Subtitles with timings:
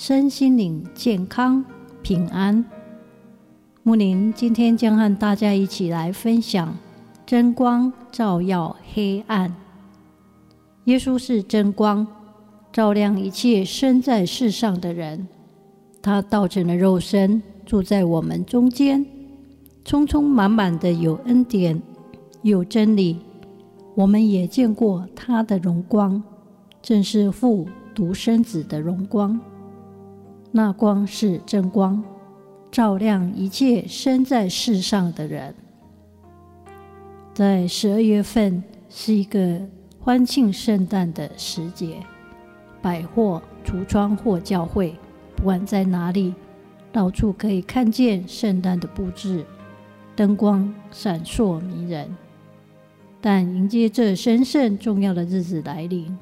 [0.00, 1.64] 身心灵健康
[2.02, 2.64] 平安。
[3.82, 6.72] 木林今天将和大家一起来分享：
[7.26, 9.52] 真光照耀黑暗。
[10.84, 12.06] 耶稣是真光，
[12.72, 15.26] 照亮一切生在世上的人。
[16.00, 19.04] 他道成了肉身，住在我们中间，
[19.84, 21.82] 充充满满的有恩典，
[22.42, 23.18] 有真理。
[23.96, 26.22] 我们也见过他的荣光。
[26.80, 29.38] 正是父独生子的荣光，
[30.50, 32.02] 那光是真光，
[32.70, 35.54] 照亮一切生在世上的人。
[37.34, 39.60] 在十二月份是一个
[40.00, 42.02] 欢庆圣诞的时节，
[42.80, 44.96] 百货、橱窗或教会，
[45.36, 46.34] 不管在哪里，
[46.90, 49.44] 到处可以看见圣诞的布置，
[50.16, 52.08] 灯光闪烁迷人。
[53.20, 56.16] 但迎接这神圣重要的日子来临。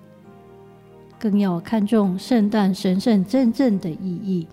[1.19, 4.47] 更要看重圣诞神圣真正的意义，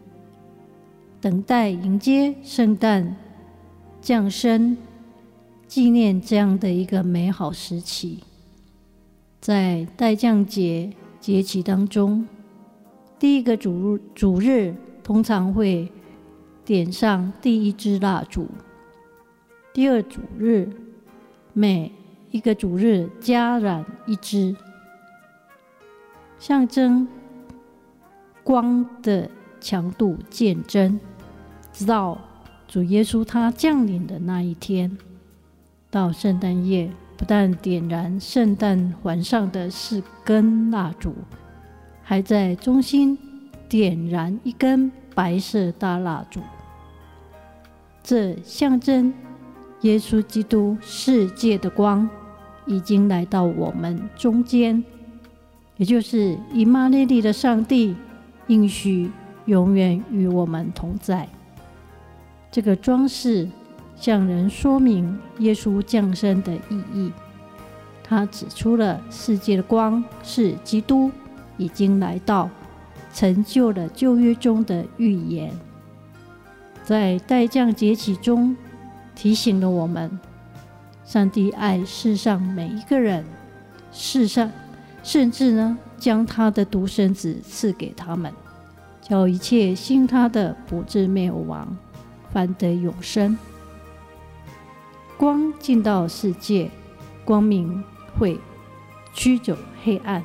[1.20, 3.16] 等待迎接圣诞
[4.02, 4.78] 降生，
[5.68, 8.20] 纪念这样的一个美好时期。
[9.42, 12.26] 在待降节节期当中，
[13.20, 15.92] 第一个主主日通常会
[16.64, 18.48] 点上第一支蜡烛，
[19.74, 20.70] 第二主日
[21.52, 21.92] 每
[22.32, 24.56] 一个主日加燃一支。
[26.46, 27.08] 象征
[28.44, 29.30] 光的
[29.62, 31.00] 强度渐增，
[31.72, 32.20] 直到
[32.68, 34.98] 主耶稣他降临的那一天，
[35.90, 41.16] 到圣诞夜，不但点燃圣诞环上的四根蜡烛，
[42.02, 43.18] 还在中心
[43.70, 46.42] 点燃一根白色大蜡烛。
[48.04, 49.14] 这象征
[49.84, 52.10] 耶稣基督世界的光
[52.66, 54.84] 已经来到我们中间。
[55.78, 57.96] 也就是以马内利的上帝
[58.48, 59.12] 应许
[59.46, 61.28] 永远与我们同在。
[62.52, 63.50] 这个装饰
[63.96, 67.12] 向人说明耶稣降生的意义。
[68.04, 71.10] 他指出了世界的光是基督
[71.58, 72.50] 已经来到，
[73.14, 75.52] 成就了旧约中的预言。
[76.84, 78.56] 在待降节期中，
[79.16, 80.20] 提醒了我们：
[81.06, 83.26] 上帝爱世上每一个人，
[83.92, 84.52] 世上。
[85.04, 88.34] 甚至呢，将他的独生子赐给他们，
[89.02, 91.78] 叫一切信他的不至灭亡，
[92.32, 93.38] 反得永生。
[95.18, 96.72] 光进到世界，
[97.26, 97.84] 光明
[98.18, 98.40] 会
[99.14, 100.24] 驱走黑暗。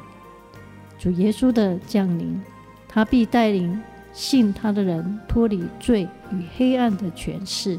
[0.98, 2.40] 主耶稣的降临，
[2.88, 3.80] 他必带领
[4.12, 7.78] 信他的人脱离罪与黑暗的权势，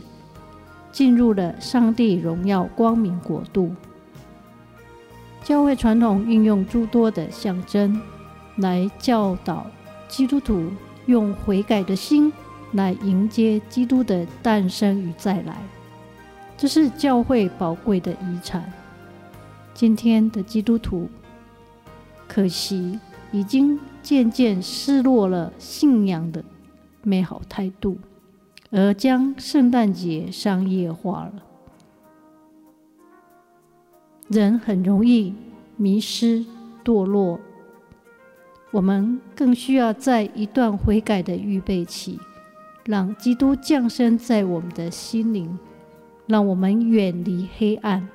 [0.91, 3.73] 进入了上帝荣耀光明国度。
[5.43, 7.99] 教会传统运用诸多的象征，
[8.57, 9.65] 来教导
[10.07, 10.71] 基督徒
[11.05, 12.31] 用悔改的心
[12.73, 15.57] 来迎接基督的诞生与再来，
[16.55, 18.71] 这是教会宝贵的遗产。
[19.73, 21.09] 今天的基督徒，
[22.27, 22.99] 可惜
[23.31, 26.43] 已经渐渐失落了信仰的
[27.01, 27.97] 美好态度，
[28.69, 31.43] 而将圣诞节商业化了。
[34.29, 35.33] 人很容易
[35.75, 36.45] 迷失
[36.85, 37.39] 堕落，
[38.69, 42.19] 我们更需要在一段悔改的预备期，
[42.85, 45.57] 让基督降生在我们的心灵，
[46.27, 48.07] 让我们远离黑暗，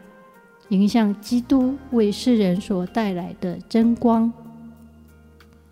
[0.69, 4.32] 迎向基督为世人所带来的真光。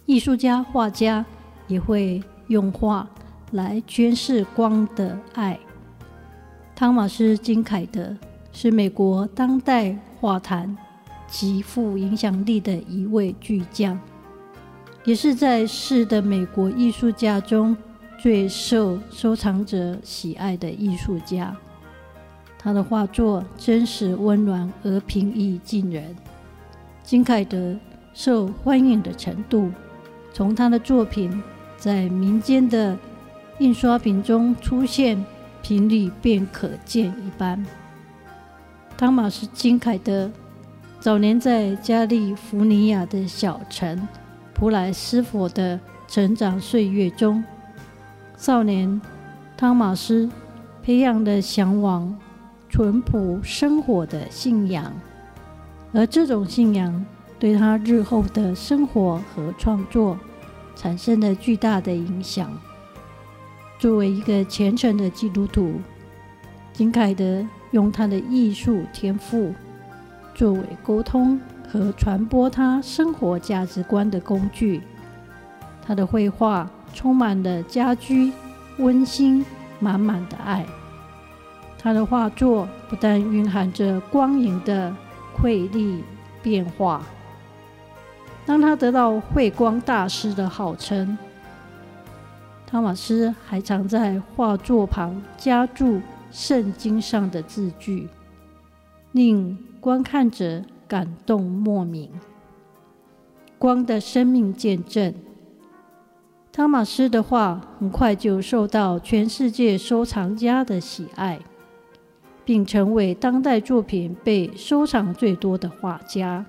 [0.06, 1.25] 艺术家、画家
[1.69, 3.08] 也会用画
[3.52, 5.56] 来诠释光的爱。
[6.75, 8.17] 汤马斯·金凯德
[8.52, 10.78] 是美国当代画坛
[11.26, 13.98] 极富影响力的一位巨匠，
[15.02, 17.76] 也是在世的美国艺术家中
[18.20, 21.56] 最受收藏者喜爱的艺术家。
[22.56, 26.14] 他的画作真实、温暖而平易近人。
[27.02, 27.76] 金凯德
[28.14, 29.72] 受欢迎的程度，
[30.32, 31.42] 从他的作品
[31.76, 32.96] 在民间的
[33.58, 35.20] 印刷品中出现
[35.62, 37.66] 频率便可见一斑。
[39.02, 40.31] 汤马斯·金凯德
[41.00, 44.06] 早年在加利福尼亚的小城
[44.54, 47.43] 普莱斯佛的成长岁月中，
[48.37, 49.02] 少年
[49.56, 50.31] 汤马斯
[50.84, 52.16] 培养了向往
[52.69, 54.93] 淳朴生活的信仰，
[55.93, 57.05] 而这种信仰
[57.40, 60.16] 对他日后的生活和创作
[60.76, 62.56] 产生了巨大的影响。
[63.81, 65.81] 作为一个虔诚的基督徒，
[66.72, 69.52] 金凯德用他的艺术天赋
[70.34, 71.38] 作为沟通
[71.69, 74.80] 和传播他生活价值观的工具。
[75.84, 78.32] 他的绘画充满了家居
[78.78, 79.44] 温馨、
[79.80, 80.64] 满满的爱。
[81.78, 84.94] 他的画作不但蕴含着光影的
[85.40, 86.04] 瑰丽
[86.40, 87.02] 变化，
[88.46, 91.19] 当他得到“慧光大师”的好称。
[92.64, 96.00] 汤马斯还常在画作旁加注
[96.32, 98.08] 圣经上的字句，
[99.12, 102.11] 令观看者感动莫名。
[103.58, 105.14] 光的生命见证，
[106.50, 111.38] 汤马斯的画很快就受到全世界收藏家的喜爱，
[112.44, 116.44] 并成为当代作品被收藏最多的画家。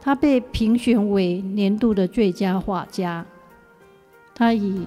[0.00, 3.24] 他被评选为年度的最佳画家。
[4.34, 4.86] 他以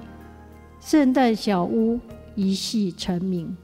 [0.82, 2.00] 圣诞小屋
[2.34, 3.56] 一戏成名，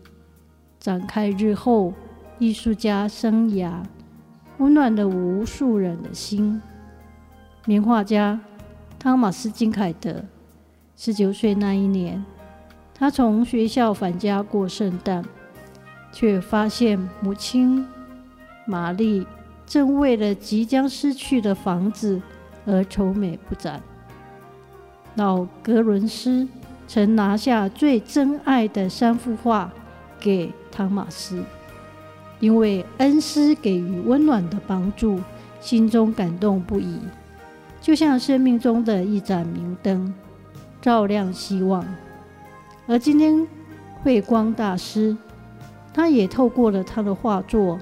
[0.81, 1.93] 展开日后
[2.39, 3.83] 艺术家生涯，
[4.57, 6.59] 温暖了无数人的心。
[7.67, 8.39] 名画家
[8.97, 10.25] 汤马斯金凯德
[10.97, 12.25] 十九岁那一年，
[12.95, 15.23] 他从学校返家过圣诞，
[16.11, 17.85] 却发现母亲
[18.65, 19.27] 玛丽
[19.67, 22.19] 正为了即将失去的房子
[22.65, 23.79] 而愁眉不展。
[25.13, 26.47] 老格伦斯。
[26.87, 29.71] 曾拿下最珍爱的三幅画
[30.19, 31.43] 给汤马斯，
[32.39, 35.19] 因为恩师给予温暖的帮助，
[35.59, 36.97] 心中感动不已，
[37.81, 40.13] 就像生命中的一盏明灯，
[40.81, 41.85] 照亮希望。
[42.87, 43.47] 而今天，
[44.01, 45.15] 慧光大师，
[45.93, 47.77] 他也透过了他的画作，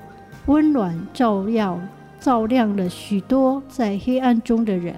[0.47, 1.79] 温暖照耀，
[2.19, 4.95] 照亮了许多在黑暗中的人。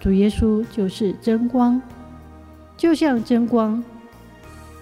[0.00, 1.80] 主耶稣就是真光。
[2.76, 3.82] 就像真光，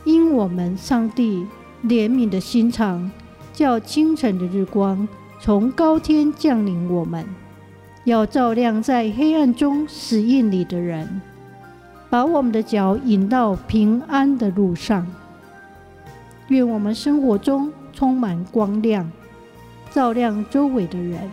[0.04, 1.46] 因我们上帝
[1.84, 3.10] 怜悯的心肠，
[3.52, 5.06] 叫清晨的日光
[5.40, 7.24] 从高天降临，我们
[8.04, 11.20] 要照亮在黑暗中死印里的人，
[12.08, 15.06] 把我们的脚引到平安的路上。
[16.48, 19.10] 愿我们生活中充满光亮，
[19.90, 21.30] 照亮周围的人，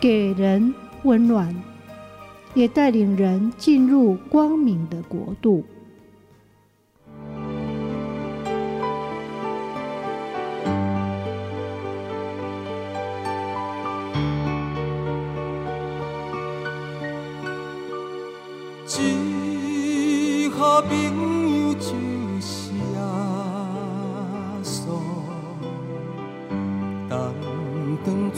[0.00, 1.54] 给人温暖。
[2.54, 5.64] 也带领人进入光明的国度。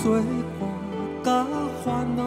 [0.07, 0.23] 当作
[0.61, 0.63] 伴
[1.25, 1.29] 甲
[1.85, 2.23] 烦恼。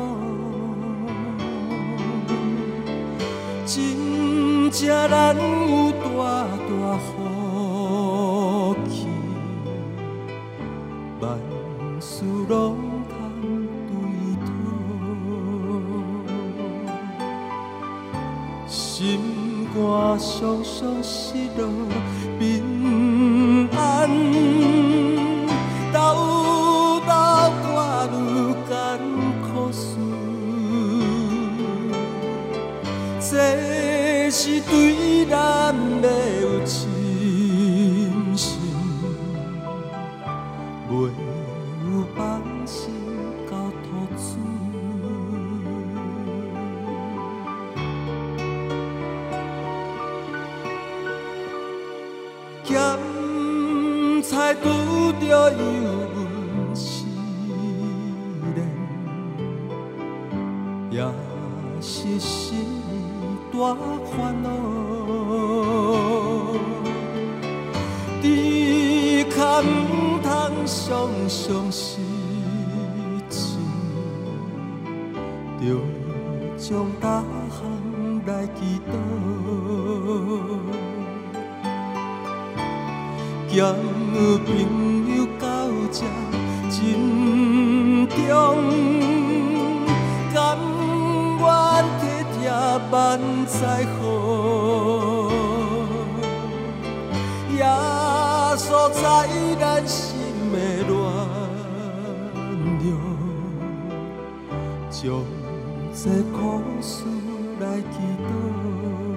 [3.65, 4.79] 真正
[5.09, 6.03] 难有大
[6.67, 7.07] 大福
[8.89, 9.07] 气，
[11.21, 11.39] 万
[12.01, 12.75] 事拢
[13.07, 13.15] 通
[13.87, 13.89] 对
[14.43, 14.47] 讨，
[18.67, 19.79] 心肝
[20.19, 21.63] 常常失落
[22.37, 24.48] 平安。
[55.29, 55.57] 拄着油
[56.15, 57.05] 温试
[58.55, 58.57] 炼，
[60.89, 61.05] 也
[61.79, 62.65] 是心。
[63.51, 64.49] 大烦恼，
[68.23, 70.29] 只可唔通
[70.65, 72.01] 常常失
[73.29, 73.59] 志，
[75.59, 75.63] 着
[76.57, 77.59] 将大项
[78.25, 78.59] 来祈
[78.89, 78.91] 祷，
[83.53, 83.77] 交朋
[84.15, 84.49] 友到
[85.91, 86.05] 这
[86.69, 86.77] 真
[88.07, 88.17] 重，
[90.33, 90.37] 甘
[91.39, 91.49] 愿。
[92.91, 94.01] 万载好，
[97.55, 97.61] 耶
[98.57, 98.99] 稣在
[99.59, 99.97] 咱心
[100.51, 100.55] 的
[100.87, 100.89] 暖
[102.79, 102.87] 流，
[104.89, 104.97] 将
[105.93, 106.37] 这苦
[106.81, 107.03] 事
[107.59, 107.93] 来祈
[108.25, 109.08] 祷。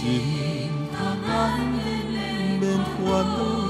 [0.00, 3.69] 心怕干裂没能挽